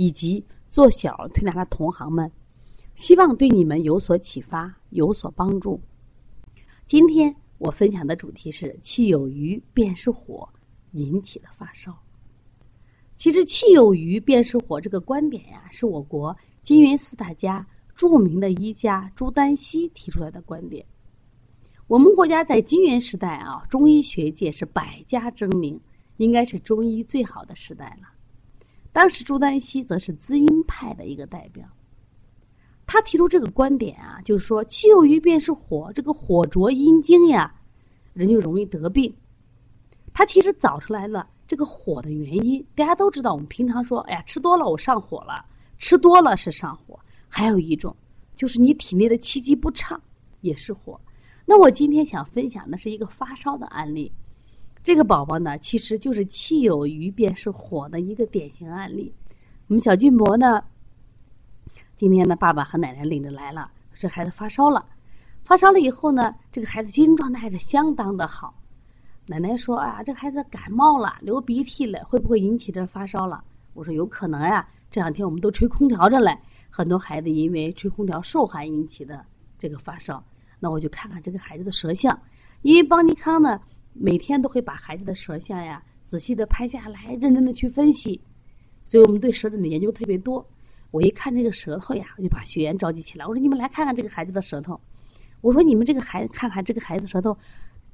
[0.00, 2.32] 以及做小推拿的同行们，
[2.94, 5.78] 希望对你们有所启发，有所帮助。
[6.86, 10.48] 今天我分享的主题是“气有余便是火”
[10.92, 11.94] 引起的发烧。
[13.18, 20.82] 其实“气有余便是火”这个观点呀，是我国金元四大家著名的医家朱丹溪提出来的观点。
[21.88, 25.78] 我们国家在金元时代啊，中医学界是百家争鸣，
[26.16, 28.08] 应该是中医最好的时代了。
[28.92, 31.64] 当时朱丹溪则是滋阴派的一个代表，
[32.86, 37.54] 他提出这个观点啊，就是说气有余便是火，这个火灼阴经呀，
[38.12, 39.14] 人就容易得病。
[40.12, 42.66] 他其实找出来了这个火的原因。
[42.74, 45.44] 大家都知道，我们平常说，哎呀，吃多了我上火了，
[45.78, 46.98] 吃多了是上火。
[47.28, 47.94] 还有一种
[48.34, 50.02] 就是你体内的气机不畅，
[50.40, 51.00] 也是火。
[51.46, 54.12] 那我今天想分享的是一个发烧的案例。
[54.82, 59.14] 这个宝宝呢，其实就是气有余便是火的一个典型案例。
[59.68, 60.62] 我们小俊博呢，
[61.96, 64.84] 今天呢，爸爸和奶奶领着来了，这孩子发烧了。
[65.44, 68.54] 发烧了以后呢，这个孩子精神状态还是相当的好。
[69.26, 73.44] 奶奶说：“啊，这孩子感冒了，流鼻涕了，会不会引起这发烧了？”
[73.74, 76.36] 我说：“有可能呀，这两天我们都吹空调着嘞，
[76.70, 79.22] 很多孩子因为吹空调受寒引起的
[79.58, 80.24] 这个发烧。
[80.58, 82.18] 那我就看看这个孩子的舌象，
[82.62, 83.60] 因为邦尼康呢。”
[83.92, 88.20] 每天都会把孩子的舌象呀仔细的拍下来，认真的去分析，
[88.84, 90.44] 所以我们对舌诊的研究特别多。
[90.90, 94.80] 我一看这个舌头呀，我就把学员召集起来，我说：“你们来看看这个孩子的舌头。”
[95.40, 97.36] 我说：“你们这个孩子看看这个孩子舌头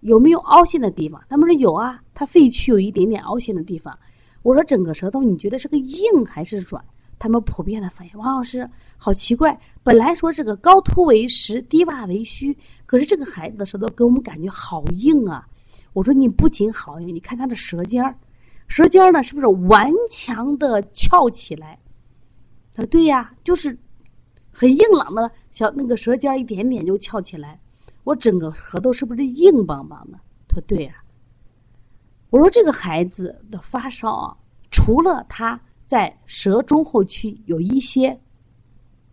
[0.00, 3.96] 有没有凹陷的地方？”他们说：“有啊，他肺区有一点点凹陷的地方。”
[4.42, 6.84] 我说：“整个舌头你觉得是个硬还是软？”
[7.16, 12.56] 他们普遍的反应：“王老师，好奇怪，本来说这个高凸为实，低洼为虚，
[12.86, 15.46] 可是这个孩子的舌头给我们感觉好硬啊。”
[15.92, 18.16] 我说你不仅好，你看他的舌尖儿，
[18.68, 21.78] 舌尖儿呢是不是顽强的翘起来？
[22.74, 23.76] 他说对呀，就是
[24.52, 27.60] 很硬朗的小那个舌尖一点点就翘起来。
[28.04, 30.18] 我整个舌头是不是硬邦邦的？
[30.48, 30.94] 他说对呀。
[32.30, 34.36] 我说这个孩子的发烧啊，
[34.70, 38.16] 除了他在舌中后区有一些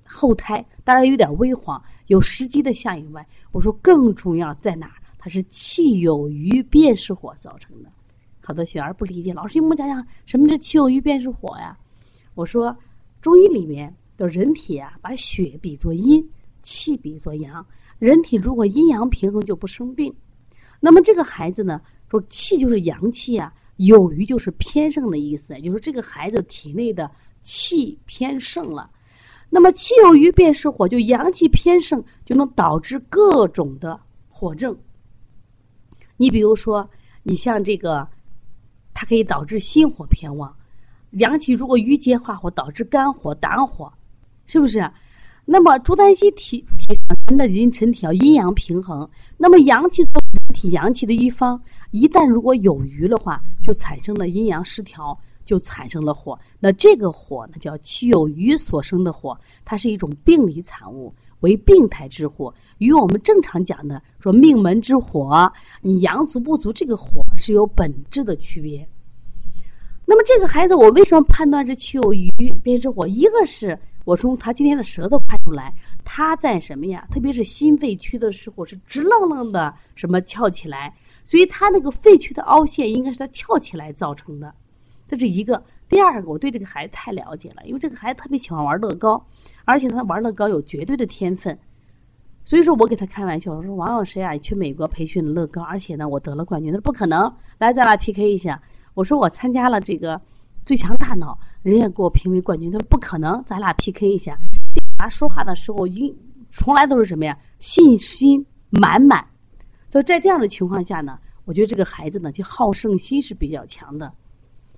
[0.05, 4.93] 后苔，当然有点微黄，有湿积的象以外，我说更重要在哪？
[5.29, 7.89] 是气有余便是火造成的，
[8.41, 11.77] 好多学员不理解，老师，你给我讲讲什么是气有余便是火呀？
[12.35, 12.75] 我说，
[13.21, 16.23] 中医里面的人体啊，把血比作阴，
[16.61, 17.65] 气比作阳，
[17.99, 20.13] 人体如果阴阳平衡就不生病。
[20.79, 27.09] 那么这个孩子呢，说气就是阳气啊，有余就是偏盛的意思，就是这个孩子体内的
[27.41, 28.89] 气偏盛了。
[29.49, 33.99] 那么气有余便是火，就阳气偏盛，就能导致各种的
[34.29, 34.77] 火症。
[36.17, 36.89] 你比如说，
[37.23, 38.07] 你像这个，
[38.93, 40.53] 它可以导致心火偏旺，
[41.11, 43.91] 阳气如果郁结化火，导致肝火、胆火，
[44.45, 44.89] 是不是？
[45.45, 51.61] 那么朱丹溪提提倡人的阴沉体要阴阳平衡，那么阳气作为人体阳气的一方，
[51.91, 56.37] 一旦如果有余的话，就产生了阴阳失调，就产生了火。
[56.59, 61.13] 那这个火呢，叫气有余所生的火，它是一种病理产物。
[61.41, 68.87] 为病态之火，与我们正常讲的说命门之火，你阳足不足，这个火是有本质的区别。
[70.05, 72.31] 那么这个孩子，我为什么判断是气有余
[72.63, 73.07] 便是火？
[73.07, 75.73] 一个是我从他今天的舌头看出来，
[76.03, 77.07] 他在什么呀？
[77.11, 80.93] 特别是心肺区的时候是直愣愣的，什么翘起来，
[81.23, 84.53] 所以他那个肺区的凹陷应该是他翘起来造成的，
[85.07, 85.63] 这是一个。
[85.89, 89.25] 第二个，我对这个孩子太了解了，因为这个孩子特别喜欢玩乐高，
[89.63, 91.57] 而且他玩乐高有绝对的天分，
[92.43, 96.73] 所以说我给他开玩笑，我说王老师呀，去美国培训乐高，而且呢，我得了冠军。
[96.73, 98.61] 他说不可能，来咱俩 PK 一下。
[98.95, 100.19] 我说我参加了这个
[100.65, 102.69] 最强大脑，人家给我评为冠军。
[102.69, 104.37] 他说不可能，咱俩 PK 一下。
[104.97, 106.13] 他说话的时候，一
[106.51, 107.37] 从来都是什么呀？
[107.59, 109.25] 信心满满。
[109.89, 114.11] 所以在这样的情况下呢，我觉得这个孩子呢，就好胜心是比较强的。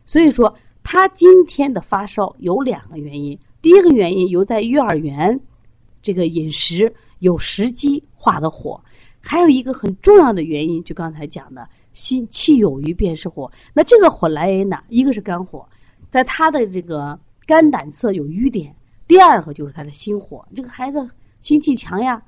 [0.06, 0.53] 所以说。
[0.91, 5.39] 他今天的发烧有两个原因，第一个原因有在幼儿园，
[6.01, 8.81] 这个饮食有食积化的火，
[9.21, 13.51] 还有一个很重要的原因，就刚才讲的心气有余便是火。
[13.71, 14.83] 那这个火来源于哪？
[14.89, 15.63] 一个是肝火，
[16.09, 18.74] 在他的这个肝胆侧有瘀点；
[19.07, 21.07] 第二个就是他的心火，这个孩子
[21.39, 22.19] 心气强呀，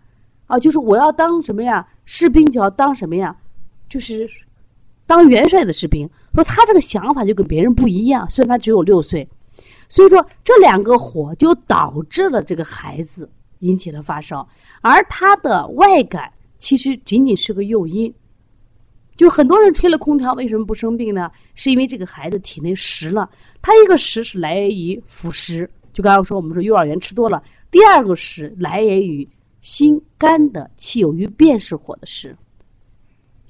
[0.45, 1.87] 啊，就是我要当什么呀？
[2.05, 3.35] 士兵就要当什么呀？
[3.89, 4.29] 就是
[5.11, 6.09] 当元帅的士兵。
[6.33, 9.27] 说他这个想法就跟别人不一样，虽然他只有六岁，
[9.89, 13.29] 所以说这两个火就导致了这个孩子
[13.59, 14.47] 引起了发烧，
[14.79, 18.13] 而他的外感其实仅仅是个诱因。
[19.17, 21.29] 就很多人吹了空调为什么不生病呢？
[21.53, 23.29] 是因为这个孩子体内湿了。
[23.61, 27.43] 他一个湿是来源于腐蚀，就刚刚说我们说幼儿园吃多了。
[27.69, 29.27] 第二个湿来源于
[29.59, 32.33] 心肝的气有余便是火的湿，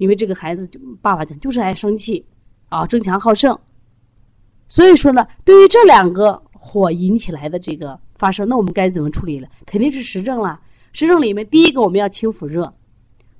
[0.01, 0.68] 因为这个孩子
[1.00, 2.25] 爸爸讲就是爱生气。
[2.71, 3.59] 啊，争强好胜，
[4.69, 9.48] 所以说呢，对于这两个火引起来的这个发生，那我们该怎么处理了？
[9.65, 10.57] 肯定是实证了。
[10.94, 12.74] 实证里面，第一个我们要清腹热，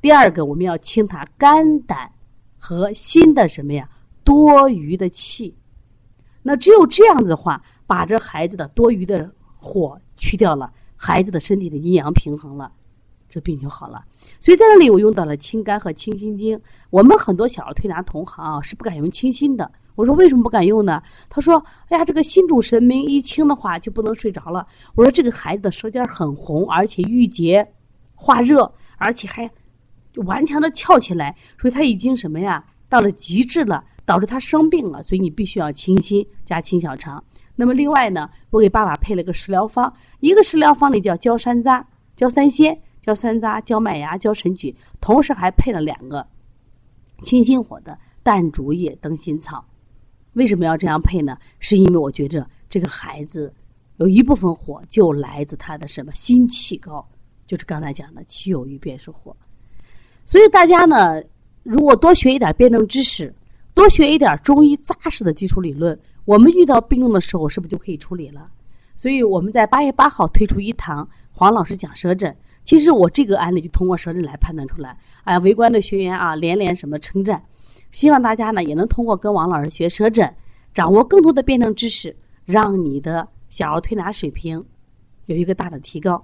[0.02, 2.12] 第二个我们要清他肝胆
[2.60, 3.90] 和心的什么呀？
[4.26, 5.56] 多余的气。
[6.44, 12.70] 那只有这样子的话，把这孩子的多余的火去掉了，孩子的身体的阴阳平衡了。
[13.32, 14.04] 这病就好了，
[14.42, 16.60] 所以在这里我用到了清肝和清心经。
[16.90, 19.72] 我们很多小儿推拿同行啊是不敢用清心的。
[19.96, 21.02] 我说为什么不敢用呢？
[21.30, 27.66] 他说：“哎呀，这个心主神明，一清的话就不能睡着了。”我说：“这个孩子的舌尖很红，而且郁结、
[28.16, 29.50] 化热，而且还
[30.16, 32.64] 顽强的翘起来，所以他已经什么呀？
[32.90, 35.04] 到了极致了，导致他生病了。
[35.04, 37.24] 所以你必须要清心加清小肠。
[37.56, 41.84] 那么另外呢，我给爸爸配了个食疗方，一个食疗方里叫焦山楂、
[42.16, 42.82] 焦三仙。
[43.02, 46.26] 焦山楂、焦麦芽、焦神曲，同时还配了两个
[47.24, 49.66] 清心火的淡竹叶、灯心草。
[50.34, 51.38] 为什么要这样配呢？
[51.60, 53.54] 是因为我觉着这个孩子
[53.98, 57.06] 有一部分火就来自他的什么心气高，
[57.46, 59.36] 就是刚才讲的气有余便是火。
[60.24, 61.22] 所以大家呢，
[61.64, 63.34] 如果多学一点辩证知识，
[63.74, 68.50] 多学一点中医扎实的基础理论，我们遇到病症的时候，是不是就可以处理了？
[68.96, 72.36] 所以我们在八月八号推出一堂黄老师讲舌诊。
[72.64, 77.44] 其实我这个案例就通过舌诊来判断出来，哎，围观的学员啊连连什么称赞，
[77.92, 80.32] 希望大家呢也能通过跟王老师学舌诊，
[80.74, 82.16] 掌握更多的辩证知识，
[82.46, 84.64] 让你的小儿推拿水平
[85.26, 86.24] 有一个大的提高。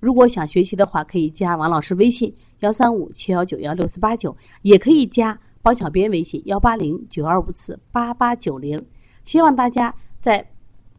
[0.00, 8.84] 如果想学习的话，可以加王老师微信幺三五七幺九幺六四八九，也可以加包小编微信幺八零九二五四八八九零。
[9.24, 10.46] 希望大家在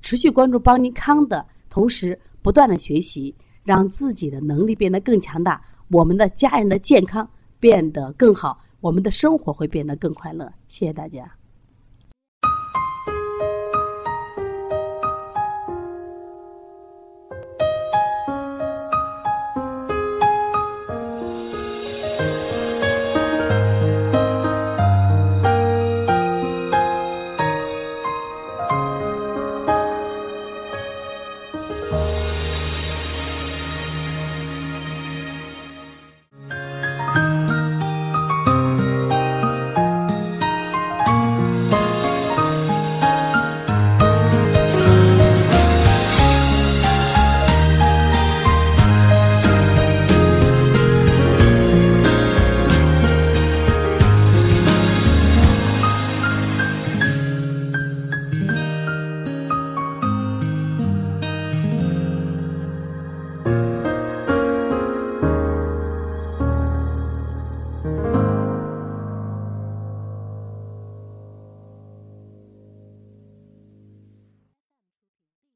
[0.02, 3.36] 持续关注邦尼康的同时，不断的学习。
[3.68, 7.30] 让自己的能力变得更强大，我们的家人的健康
[7.60, 10.50] 变得更好，我们的生活会变得更快乐。
[10.70, 11.30] 谢谢大家。